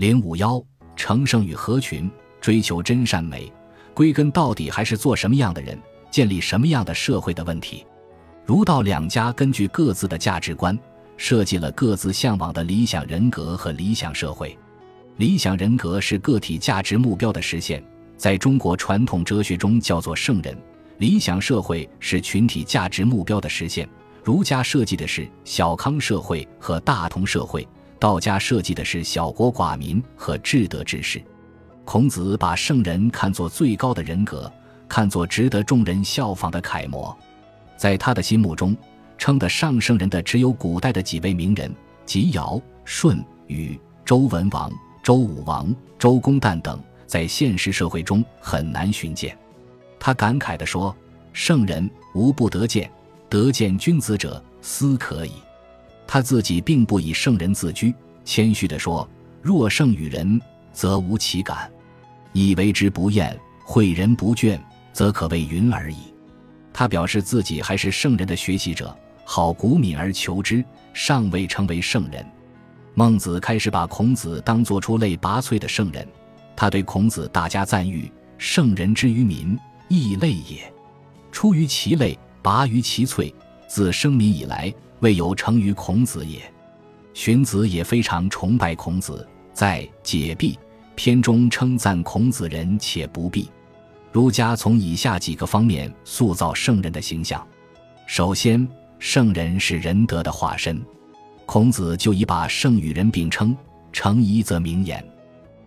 [0.00, 0.58] 零五幺，
[0.96, 2.10] 成圣与合群，
[2.40, 3.52] 追求真善美，
[3.92, 5.78] 归根到底还是做什么样的人，
[6.10, 7.84] 建立什么样的社会的问题。
[8.46, 10.74] 儒道两家根据各自的价值观，
[11.18, 14.56] 设计了各自向往的理想人格和理想社会。
[15.18, 17.84] 理想人格是个体价值目标的实现，
[18.16, 20.54] 在中国传统哲学中叫做圣人；
[20.96, 23.86] 理想社会是群体价值目标的实现。
[24.24, 27.68] 儒家设计的是小康社会和大同社会，
[28.00, 31.22] 道家设计的是小国寡民和至德之士。
[31.84, 34.50] 孔子把圣人看作最高的人格，
[34.88, 37.16] 看作值得众人效仿的楷模。
[37.76, 38.74] 在他的心目中，
[39.18, 41.70] 称得上圣人的只有古代的几位名人，
[42.06, 49.36] 即尧、舜、禹、周文王、周武王、周公旦等，在现实社会中很难寻见。
[49.98, 50.96] 他感慨地说
[51.34, 52.90] ：“圣人无不得见。”
[53.28, 55.32] 得见君子者，斯可矣。
[56.12, 59.08] 他自己并不以圣人自居，谦虚地说
[59.40, 60.40] ：“若圣与人，
[60.72, 61.70] 则无其感；
[62.32, 64.58] 以为之不厌，诲人不倦，
[64.92, 66.12] 则可谓云而已。”
[66.74, 68.92] 他表示自己还是圣人的学习者，
[69.24, 72.26] 好古敏而求之，尚未成为圣人。
[72.94, 76.04] 孟子开始把孔子当作出类拔萃的圣人，
[76.56, 79.56] 他对孔子大加赞誉：“圣人之于民，
[79.86, 80.60] 亦类也。
[81.30, 83.32] 出于其类。”拔于其萃，
[83.68, 86.40] 自生民以来，未有成于孔子也。
[87.12, 90.54] 荀子也非常崇拜孔子，在《解蔽》
[90.94, 93.50] 篇中称赞孔子仁且不避。
[94.12, 97.46] 儒家从以下几个方面塑造圣人的形象：
[98.06, 98.66] 首先，
[98.98, 100.80] 圣人是仁德的化身，
[101.46, 103.56] 孔子就以把圣与仁并称，
[103.92, 105.04] 成一则名言：“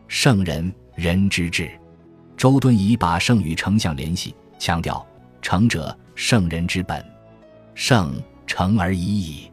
[0.08, 1.70] 圣人，人之至。”
[2.36, 5.06] 周敦颐把圣与丞相联系，强调
[5.42, 5.96] 诚者。
[6.16, 7.04] 圣人之本，
[7.74, 8.14] 圣
[8.46, 9.52] 诚而已矣。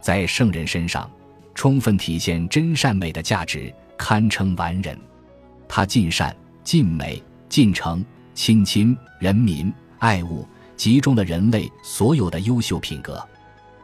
[0.00, 1.10] 在圣人身上，
[1.54, 4.98] 充分体现真善美的价值，堪称完人。
[5.68, 10.46] 他尽善、尽美、尽诚、亲亲人民、爱物，
[10.76, 13.26] 集中了人类所有的优秀品格。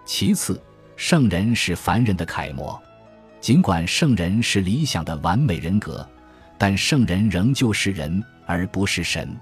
[0.04, 0.60] 其次，
[0.96, 2.80] 圣人是凡人的楷模。
[3.40, 6.06] 尽管圣人是理想的完美人格，
[6.58, 9.34] 但圣人仍旧是人，而不是神。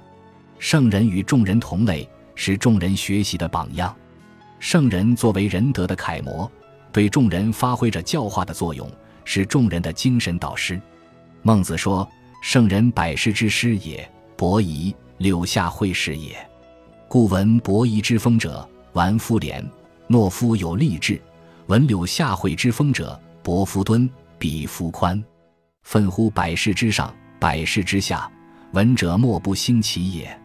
[0.58, 2.08] 圣人与众人同类。
[2.40, 3.92] 是众人学习的榜样，
[4.58, 6.50] 圣人作为仁德的楷模，
[6.92, 8.90] 对众人发挥着教化的作用，
[9.24, 10.80] 是众人的精神导师。
[11.42, 12.06] 孟子说
[12.42, 16.36] ：“圣人百世之师也，伯夷、柳下惠是也。
[17.06, 19.62] 故闻伯夷之风者，玩夫廉；
[20.08, 21.20] 懦夫有立志。
[21.68, 25.22] 闻柳下惠之风者，伯夫敦，比夫宽。
[25.84, 28.30] 愤乎百世之上，百世之下，
[28.72, 30.36] 闻者莫不兴其也。”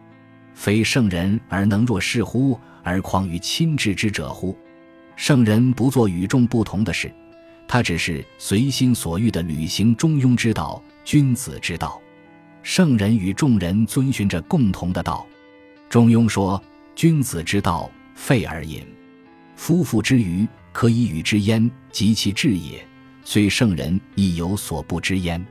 [0.54, 2.58] 非圣人而能若是乎？
[2.84, 4.56] 而况于亲至之者乎？
[5.16, 7.10] 圣人不做与众不同的事，
[7.66, 12.00] 他只是随心所欲地履行中庸之道、君子之道。
[12.62, 15.26] 圣人与众人遵循着共同的道。
[15.88, 16.62] 中庸说
[16.94, 18.84] ：“君子之道，废而隐。
[19.56, 22.84] 夫妇之愚，可以与之焉，及其志也。
[23.24, 25.44] 虽圣人亦有所不知焉。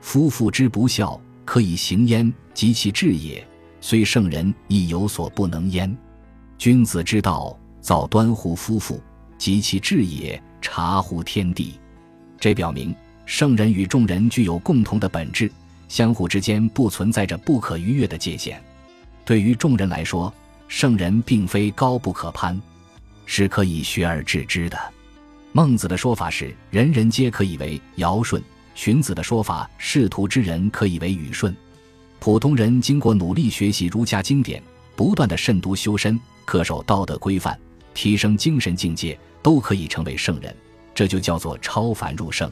[0.00, 3.46] 夫妇之不孝，可以行焉，及其志也。”
[3.80, 5.96] 虽圣人亦有所不能焉，
[6.58, 9.00] 君子之道，造端乎夫妇，
[9.38, 11.78] 及其志也，察乎天地。
[12.40, 12.92] 这表明
[13.26, 15.48] 圣人与众人具有共同的本质，
[15.86, 18.60] 相互之间不存在着不可逾越的界限。
[19.24, 20.34] 对于众人来说，
[20.66, 22.60] 圣人并非高不可攀，
[23.24, 24.76] 是可以学而致之的。
[25.52, 28.42] 孟子的说法是人人皆可以为尧舜，
[28.74, 31.54] 荀子的说法仕途之人可以为禹舜。
[32.18, 34.60] 普通人经过努力学习儒家经典，
[34.96, 36.18] 不断的慎独修身，
[36.48, 37.58] 恪守道德规范，
[37.92, 40.56] 提升精神境界，都可以成为圣人。
[40.94, 42.50] 这就叫做超凡入圣。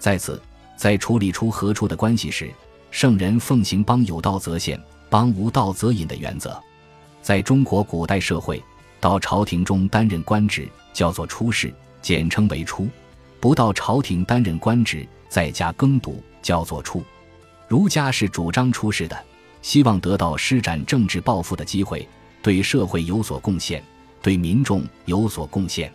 [0.00, 0.42] 在此，
[0.76, 2.50] 在处理出和处的关系时，
[2.90, 6.60] 圣人奉行邦有道则宪，邦无道则隐的原则。
[7.22, 8.60] 在中国古代社会，
[8.98, 12.84] 到朝廷中担任官职叫做出仕，简称为出；
[13.38, 17.04] 不到朝廷担任官职，在家耕读叫做处。
[17.68, 19.16] 儒家是主张出世的，
[19.62, 22.06] 希望得到施展政治抱负的机会，
[22.42, 23.82] 对社会有所贡献，
[24.22, 25.92] 对民众有所贡献。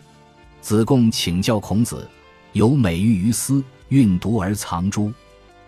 [0.60, 2.08] 子贡请教孔子
[2.52, 5.12] ：“有美玉于斯，运毒而藏诸？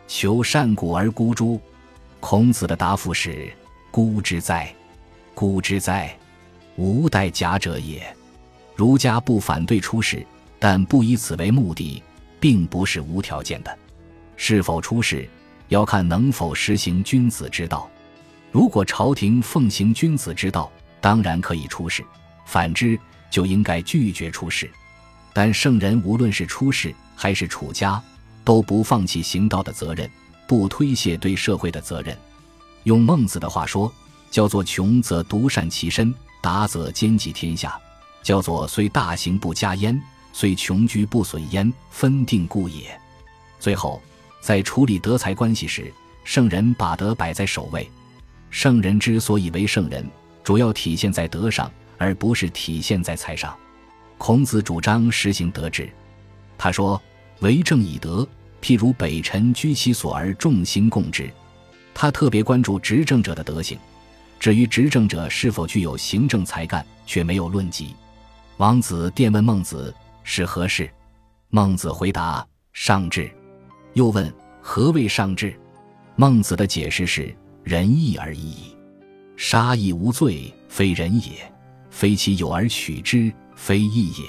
[0.07, 1.61] 求善古而孤诸？”
[2.21, 3.53] 孔子的答复是
[3.93, 4.75] ：“孤之哉，
[5.35, 6.17] 孤之哉，
[6.77, 8.03] 吾待假者也。”
[8.75, 10.25] 儒家不反对出世，
[10.59, 12.03] 但不以此为目的，
[12.39, 13.79] 并不是无条件的。
[14.37, 15.29] 是否出世？
[15.69, 17.91] 要看能否实行君子之道。
[18.51, 22.03] 如果朝廷奉行君子之道，当然可以出仕；
[22.47, 22.99] 反之，
[23.31, 24.71] 就应该拒绝出仕。
[25.33, 28.03] 但圣人无论是出仕还是处家，
[28.45, 30.11] 都不放弃行道的责任，
[30.47, 32.17] 不推卸对社会的责任。
[32.85, 33.93] 用孟子的话说，
[34.31, 37.79] 叫做“穷则独善其身，达则兼济天下”，
[38.25, 40.01] 叫做“虽大行不加焉，
[40.33, 42.99] 虽穷居不损焉，分定故也”。
[43.61, 44.01] 最后，
[44.41, 45.93] 在处理德才关系时，
[46.25, 47.89] 圣人把德摆在首位。
[48.51, 50.05] 圣人之所以为圣人，
[50.43, 53.57] 主要体现在德上，而不是体现在才上。
[54.17, 55.89] 孔子主张实行德治。
[56.57, 57.01] 他说
[57.41, 58.27] ：“为政以德，
[58.61, 61.31] 譬如北辰居其所而众星共之。”
[61.95, 63.79] 他特别关注执政者的德行，
[64.41, 67.95] 至于执政者是否具有行政才干，却没有论及。
[68.57, 69.95] 王子电问孟子
[70.25, 70.91] 是何事，
[71.51, 73.31] 孟子回答：“上治。”
[73.95, 75.55] 又问：“何谓上治？”
[76.17, 77.33] 孟子的解释是
[77.69, 78.75] ：“仁义而已矣。
[79.37, 81.33] 杀亦无罪，非仁也；
[81.91, 84.25] 非其有而取之，非义也。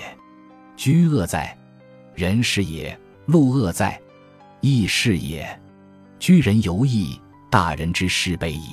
[0.76, 1.58] 居恶在。”
[2.14, 3.98] 人是也，路恶在，
[4.60, 5.58] 义是也。
[6.20, 7.18] 居人犹义，
[7.50, 8.72] 大人之事备矣。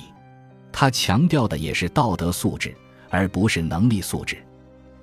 [0.69, 2.75] 他强调的也是道德素质，
[3.09, 4.37] 而不是能力素质。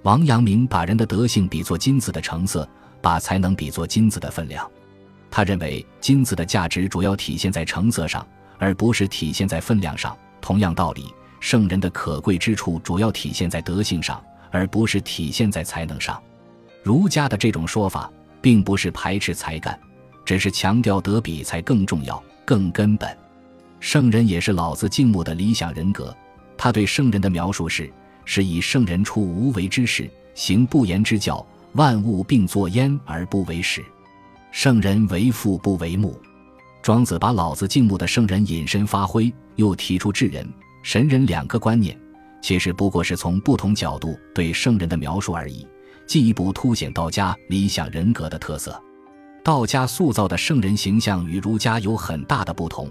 [0.02, 2.69] 王阳明把人的德性比作金子的成色，
[3.00, 4.70] 把才能比作金子的分量。
[5.31, 8.28] 他认为金子的价值主要体现在成色上，
[8.58, 10.16] 而不是体现在分量上。
[10.40, 16.22] 同样道理，圣人的可贵之处主要体现在德性上，而不是体现在才能上。
[16.82, 18.10] 儒家的这种说法。
[18.44, 19.80] 并不是排斥才干，
[20.22, 23.08] 只是强调德比才更重要、更根本。
[23.80, 26.14] 圣人也是老子敬慕的理想人格。
[26.54, 27.90] 他对圣人的描述是：
[28.26, 31.42] 是以圣人处无为之事，行不言之教，
[31.72, 33.82] 万物并作焉而不为始。
[34.50, 36.20] 圣人为父不为目。
[36.84, 40.46] 庄子把老子敬慕的圣人引申发挥，又提出智人、
[40.82, 41.98] 神人两个观念，
[42.42, 45.66] 其实不过是从不同角度对圣人的描述而已。
[46.06, 48.78] 进一步凸显道家理想人格的特色。
[49.42, 52.90] 道家塑造的圣人形象与儒家有很大的不同，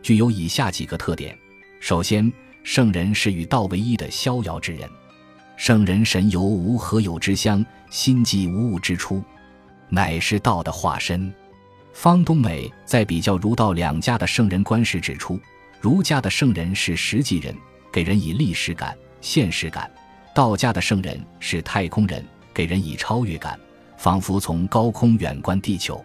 [0.00, 1.36] 具有以下几个特点：
[1.80, 2.32] 首先，
[2.62, 4.88] 圣人是与道为一的逍遥之人。
[5.58, 9.22] 圣人神游无何有之乡，心即无物之初，
[9.90, 11.30] 乃是道的化身。
[11.94, 15.40] 方东美在比较儒道两家的圣人观时指出，
[15.80, 17.56] 儒家的圣人是实际人，
[17.92, 19.88] 给人以历史感、现实感；
[20.34, 22.22] 道家的圣人是太空人。
[22.52, 23.58] 给人以超越感，
[23.96, 26.04] 仿佛从高空远观地球。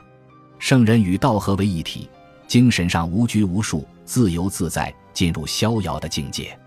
[0.58, 2.10] 圣人与道合为一体，
[2.48, 6.58] 精神上无拘无束，自由自在，进入逍遥的境界。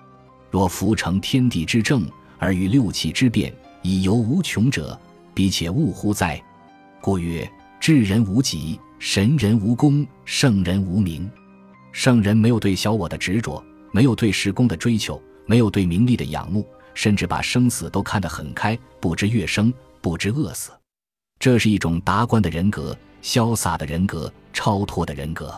[0.51, 2.09] 若夫成天地之正，
[2.39, 3.53] 而与六气之变，
[3.83, 4.97] 以游无穷者，
[5.35, 6.41] 彼且物乎哉？
[7.01, 7.51] 故曰：
[7.83, 11.29] 智人无己，神人无功，圣人无名。
[11.91, 16.65] 圣人没有对小我的执着，没有对时功的追求，没有对名利的仰慕。
[16.95, 20.71] 甚至把生死都看得很开，不知乐生，不知饿死，
[21.41, 25.53] 这是一种达观的人格，潇洒的人格，超脱的人格。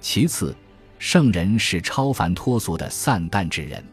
[0.00, 0.56] 其次，
[0.98, 3.84] 圣人是超凡脱俗的散淡之人。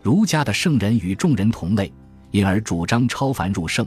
[0.00, 1.92] 儒家的圣人与众人同类，
[2.30, 3.84] 因而主张超凡入圣；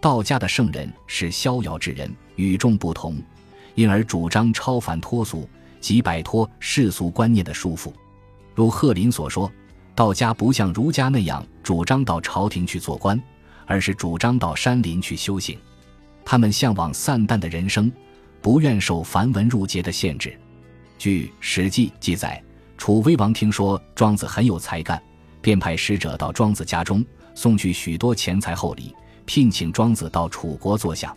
[0.00, 3.16] 道家的圣人是逍遥之人，与众不同，
[3.74, 5.48] 因而主张超凡脱俗，
[5.80, 7.92] 即摆脱世俗观念的束缚。
[8.54, 9.50] 如贺林所说。
[9.94, 13.18] 道家不像儒家那样主张到朝廷去做官，
[13.64, 15.58] 而是主张到山林去修行。
[16.22, 17.90] 他们向往散淡的人生，
[18.42, 20.38] 不愿受繁文缛节的限制。
[20.98, 22.44] 据《史记》记载，
[22.76, 25.02] 楚威王听说庄子很有才干，
[25.40, 27.02] 便派使者到庄子家中
[27.34, 28.94] 送去许多钱财厚礼，
[29.26, 31.14] 聘请庄子到楚国做相。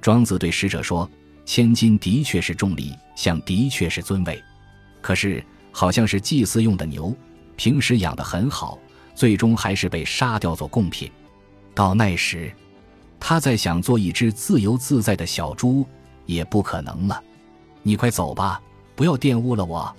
[0.00, 1.08] 庄子对使者说
[1.44, 4.42] ：“千金的确是重礼，相的确是尊位，
[5.02, 7.14] 可是好像是祭祀用的牛。”
[7.56, 8.78] 平时养得很好，
[9.14, 11.10] 最终还是被杀掉做贡品。
[11.74, 12.50] 到那时，
[13.18, 15.84] 他再想做一只自由自在的小猪，
[16.24, 17.22] 也不可能了。
[17.82, 18.62] 你快走吧，
[18.96, 19.94] 不要玷污了我。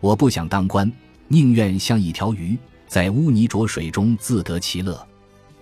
[0.00, 0.90] 我不想当官，
[1.28, 2.56] 宁愿像一条鱼，
[2.88, 5.06] 在污泥浊水中自得其乐。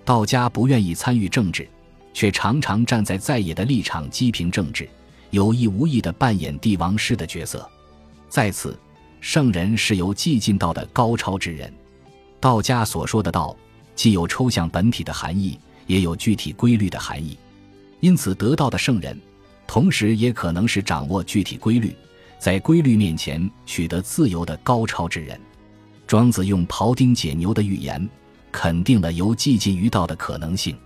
[0.05, 1.69] 道家不愿意参与政治，
[2.13, 4.89] 却常常站在在野的立场批评政治，
[5.31, 7.69] 有意无意地扮演帝王师的角色。
[8.29, 8.79] 在此。
[9.25, 11.73] 圣人是由寂进道的高超之人，
[12.41, 13.57] 道家所说的道，
[13.95, 15.57] 既有抽象本体的含义，
[15.87, 17.39] 也有具体规律的含义。
[18.01, 19.17] 因此，得道的圣人，
[19.65, 21.95] 同时也可能是掌握具体规律，
[22.41, 25.41] 在规律面前取得自由的高超之人。
[26.05, 28.11] 庄子用庖丁解牛的寓言，
[28.53, 30.77] 肯定了由寂静于道的可能性。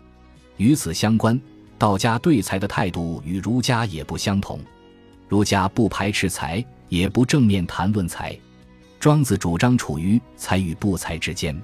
[0.56, 1.38] 与此相关，
[1.76, 4.58] 道家对财的态度与儒家也不相同。
[5.28, 6.64] 儒家不排斥财。
[6.88, 8.32] 也不正面谈论才，
[9.00, 11.60] 庄子主张处于财与不财之间。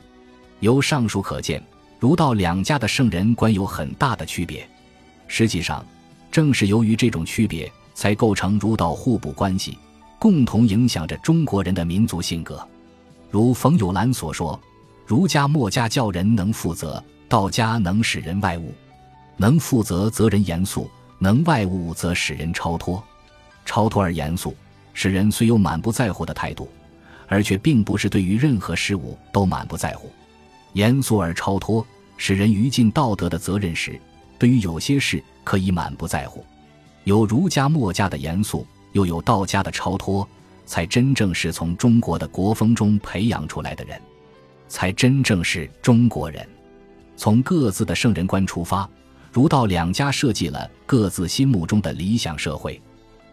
[0.58, 1.62] 由上述可见，
[2.00, 4.68] 儒道两家的圣人观有很大的区别。
[5.28, 5.86] 实际上，
[6.28, 9.78] 正是由于这种区别，才构成儒道互补关系，
[10.18, 12.66] 共同影响着中国人的民族性格。
[13.30, 14.60] 如冯友兰所说
[15.12, 18.72] ：“儒家墨家教人能负责，道家能使人外物。
[19.36, 23.04] 能负责则人严肃，能外物则使人超脱。
[23.66, 24.56] 超脱而严肃，
[24.94, 26.66] 使人虽有满不在乎的态度，
[27.28, 30.10] 而却并不是对于任何事物都满不在乎。
[30.72, 34.00] 严肃而超脱，使人于尽道德的责任时，
[34.38, 36.42] 对于有些事可以满不在乎。
[37.04, 40.26] 有儒家墨家的严肃，又有道家的超脱。”
[40.64, 44.00] 才真正是从中国的国风中培养出来的人，
[44.72, 46.48] 才真正是中国人。
[47.14, 48.88] 从各自的圣人观出发，
[49.30, 52.80] 儒道两家设计了各自心目中的理想社会。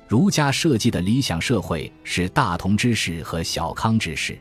[0.05, 4.37] 儒家设计的理想社会是大同之士和小康之士。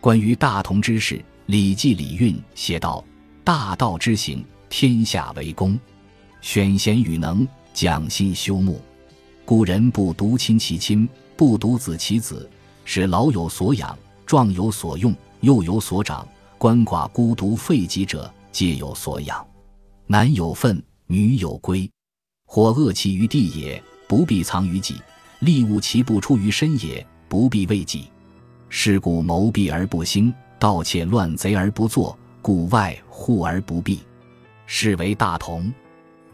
[0.00, 1.16] 关于大同之士，
[1.46, 3.04] 《礼记·礼运》写道
[3.42, 5.76] ：“大道之行，天下为公，
[6.40, 8.80] 选贤与能，讲信修睦。
[9.44, 12.50] 古人不独亲其亲。”不独子其子，
[12.84, 16.26] 使老有所养，壮有所用，幼有所长。
[16.58, 19.46] 鳏寡孤独废疾者，皆有所养。
[20.06, 21.88] 男有分，女有归。
[22.46, 24.94] 或恶其于地也，不必藏于己；
[25.38, 28.08] 利物其不出于身也，不必为己。
[28.68, 34.00] 是故谋闭而不兴，盗窃乱贼而不作，故外户而不闭，
[34.66, 35.72] 是为大同。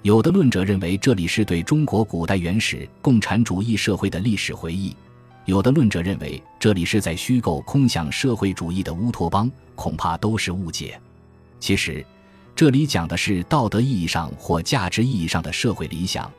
[0.01, 4.97] 有的论者认为这里是对中国古代原始共产主义社会的历史回忆，
[5.47, 10.99] 有的论者认为这里是在虚构空想社会主义的乌托邦，恐怕都是误解。
[11.61, 12.05] 其实，
[12.57, 16.31] 这里讲的是道德意义上或价值意义上的社会理想，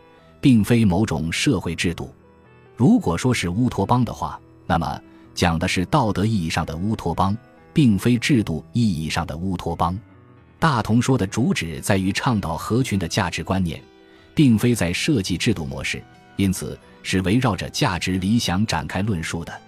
[0.42, 2.14] 并非某种社会制度。
[2.76, 5.00] 如果说是乌托邦的话，那么
[5.36, 7.38] 讲的是道德意义上的乌托邦，
[7.74, 9.98] 并非制度意义上的乌托邦。
[10.58, 13.80] 大同说的主旨在于倡导合群的价值观念，
[14.34, 16.04] 并非在设计制度模式，
[16.38, 19.62] 因此是围绕着价值理想展开论述的。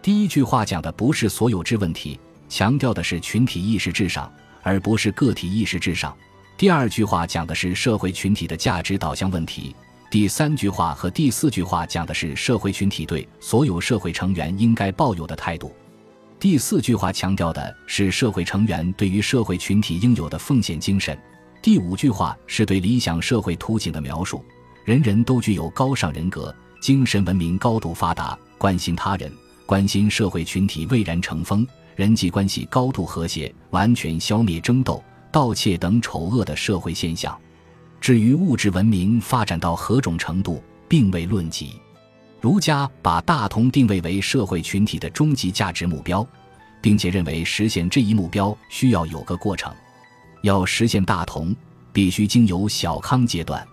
[0.00, 6.16] 第一句话讲的不是所有制问题，强调的是群体意识至上，而不是个体意识至上。
[6.56, 9.74] 第二句话讲的是社会群体的价值导向问题。
[10.08, 15.74] 第三句话和第四句话讲的是社会群体对所有社会成员应该抱有的态度。
[16.38, 21.18] 第四句话强调的是社会成员对于社会群体应有的奉献精神。
[21.60, 24.44] 第五句话是对理想社会图景的描述：
[24.84, 26.54] 人人都具有高尚人格，
[26.86, 29.28] 精神文明高度发达，关心他人，
[29.66, 31.66] 关心社会群体蔚然成风，
[31.96, 35.02] 人际关系高度和谐，完全消灭争斗、
[35.32, 37.36] 盗窃等丑恶的社会现象。
[38.00, 41.72] 至于物质文明发展到何种程度，并未论及。
[42.40, 46.24] 儒家把大同定位为社会群体的终极价值目标，
[46.80, 49.74] 并且认为实现这一目标需要有个过程。
[50.42, 51.52] 要实现大同，
[51.92, 53.66] 必须经由小康阶段。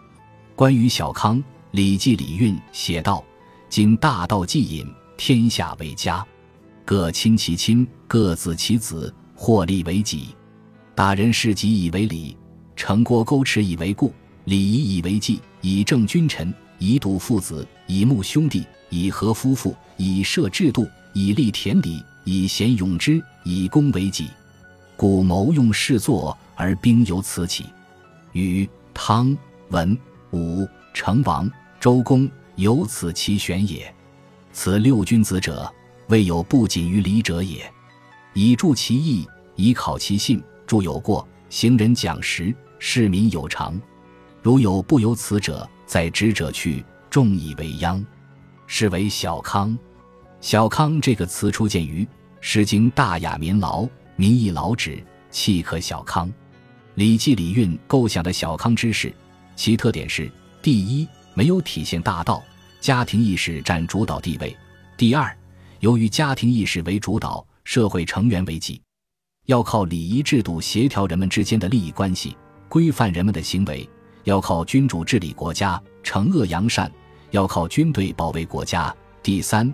[0.56, 1.38] 关于小康，
[1.74, 3.24] 《礼记·礼运》写道
[3.68, 4.86] ：“今大道既隐，
[5.18, 6.24] 天下为家，
[6.86, 10.36] 各亲其亲，各子其子，或立为己。
[10.94, 12.38] 大人事己以为礼，
[12.76, 14.14] 城郭沟池以为固，
[14.46, 24.28] 礼仪以为纪，以正君臣。”以笃父子，以睦兄弟，以和夫妇，以设制度，以立田礼，以贤勇之，以功为己。
[24.96, 27.66] 故谋用事作，而兵由此起。
[28.34, 29.36] 禹、汤、
[29.70, 29.98] 文、
[30.32, 31.50] 武、成王、
[31.84, 33.94] 周公由此其选也。
[34.54, 35.70] 此六君子者，
[36.08, 37.70] 未有不谨于礼者也。
[38.34, 40.42] 以助其义，以考其信。
[40.66, 43.78] 著有过，行人讲实，市民有常。
[44.42, 48.02] 如有不由此者，在职者去，众以为殃，
[48.66, 49.78] 是为小康。
[50.40, 52.06] 小康这个词出现于
[52.40, 53.84] 《诗经·大雅·民劳》，
[54.16, 56.30] 民亦劳止，契可小康。
[56.96, 59.14] 《礼记·礼运》构想的小康之事，
[59.58, 62.44] 其特点是：第一，没有体现大道，
[62.80, 64.56] 家庭意识占主导地位；
[64.96, 65.36] 第二，
[65.80, 68.82] 由于家庭意识为主导，社会成员为己，
[69.48, 72.38] 要靠礼仪制度协调人们之间的利益关系，
[72.70, 73.90] 规范人们的行为。
[74.26, 76.88] 要靠君主治理国家，惩恶扬善；
[77.32, 78.96] 要靠军队保卫国家。
[79.22, 79.70] 第三，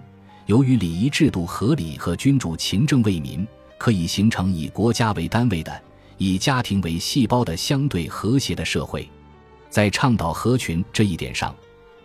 [0.47, 3.47] 由于礼仪制度合理和君主勤政为民，
[3.77, 5.79] 可以形成以国家为单位的、
[6.17, 9.07] 以家庭为细胞的相对和谐的社会。
[9.69, 11.55] 在倡导合群这一点上，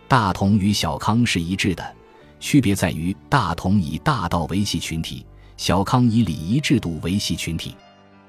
[0.07, 1.95] 大同与小康是一致的，
[2.39, 5.25] 区别在于大同以大道维系群体，
[5.57, 7.75] 小康以礼仪制度维系群体。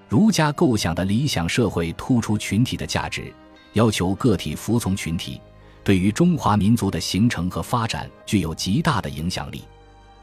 [0.09, 3.33] 儒家构想的理想社会突出群体的价值。
[3.73, 5.39] 要求个体服从群体，
[5.85, 9.63] 对于中华民族的形成和发展具有极大的影响力。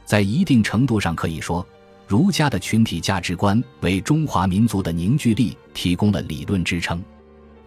[0.06, 1.64] 在一定程度上可以说，
[2.08, 7.00] 儒家的群体价值观为中华民族的凝聚力提供了理论支撑。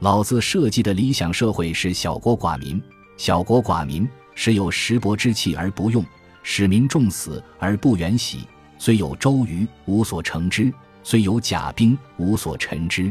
[0.01, 2.81] 老子设计的理想社会是小国寡民，
[3.17, 6.05] 小国寡民时有石帛之气而不用，
[6.43, 8.41] 使民重死而不远徙。
[8.79, 10.71] 虽有周瑜，无所成之；
[11.03, 13.11] 虽有甲兵，无所陈之。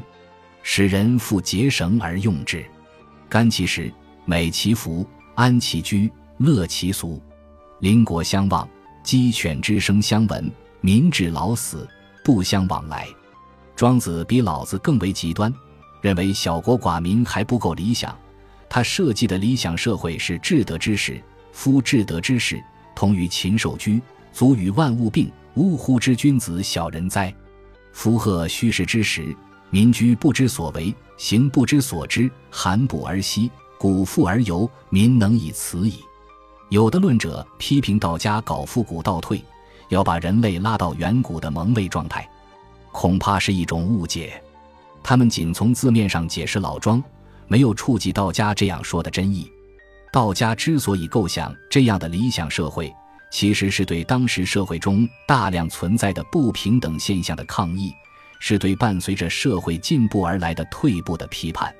[0.61, 2.63] 使人复结绳而用之，
[3.27, 3.91] 甘其食，
[4.25, 7.19] 美其服，安其居，乐其俗。
[7.79, 8.67] 邻国相望，
[9.03, 10.51] 鸡犬之声相闻，
[10.81, 11.87] 民至老死
[12.23, 13.07] 不相往来。
[13.75, 15.53] 庄子比老子更为极端，
[16.01, 18.15] 认为小国寡民还不够理想。
[18.69, 21.21] 他设计的理想社会是至德之士，
[21.51, 22.61] 夫至德之士，
[22.95, 24.01] 同于禽兽居，
[24.33, 25.31] 足与万物并。
[25.55, 27.33] 呜呼之君子小人哉！
[27.93, 29.33] 夫贺虚实之时。
[29.69, 35.99] 民居不知所为，行不知所知，寒补而息，古富而游，民能以此矣。
[36.69, 39.43] 有的论者批评道家搞复古倒退，
[39.89, 42.29] 要把人类拉到远古的蒙昧状态，
[42.91, 44.41] 恐怕是一种误解。
[45.07, 47.01] 他们仅从字面上解释老庄，
[47.47, 49.47] 没有触及道家这样说的真意。
[50.11, 52.91] 道家之所以构想这样的理想社会，
[53.31, 57.93] 其实是对当时社会中大量存在的不平等现象的抗议。
[58.39, 61.73] 是对伴随着社会进步而来的退步的批判，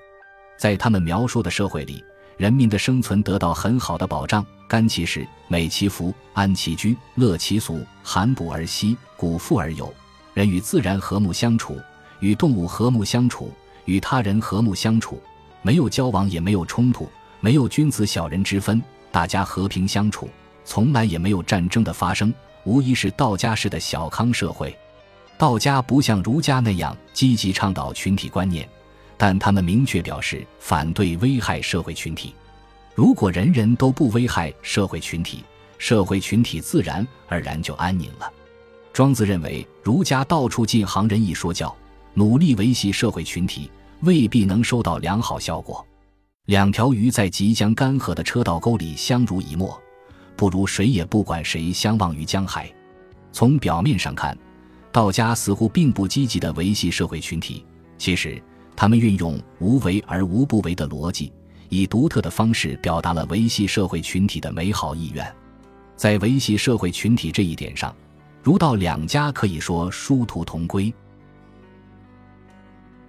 [0.55, 2.03] 在他们描述的社会里，
[2.37, 9.91] 人民的生存得到很好的保障，甘其食，美其服，安其居，乐其俗，寒补而息，谷富而有。
[10.35, 11.77] 人与自然和睦相处，
[12.19, 13.51] 与动物和睦相处，
[13.85, 15.21] 与他人和睦相处，
[15.61, 18.81] 没有交往，也没有冲突，没有君子小人之分，
[19.11, 20.29] 大家和平相处，
[20.63, 24.75] 从来也没有战争的发生，无疑是道家式的小康社会。
[25.37, 28.67] 道家不像儒家那样积极倡导群体观念，
[29.17, 32.33] 但他们明确表示反对危害社会群体。
[32.93, 35.43] 如果人人都不危害社会群体，
[35.77, 38.31] 社会群体自然而然就安宁了。
[38.93, 41.75] 庄子认为，儒家到处进行仁义说教，
[42.15, 43.69] 努力维系社会群体，
[43.99, 45.85] 未必能收到良好效果。
[46.45, 49.79] 两条鱼在即将干涸的车道沟里相濡以沫，
[50.35, 52.73] 不如谁也不管谁相忘于江海。
[53.31, 54.35] 从表面上看。
[54.91, 57.65] 道家似乎并不积极地维系社会群体，
[57.97, 58.41] 其实
[58.77, 61.33] 他们运用无为而无不为的逻辑，
[61.67, 65.35] 以独特的方式表达了维系社会群体的美好意愿。
[65.97, 67.93] 在维系社会群体这一点上，
[68.41, 70.93] 儒道两家可以说殊途同归。